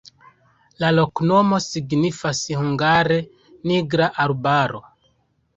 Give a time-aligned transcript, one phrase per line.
[0.83, 3.21] La loknomo signifas hungare:
[3.73, 4.83] nigra-arbaro.